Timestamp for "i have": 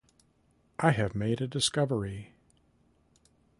0.79-1.13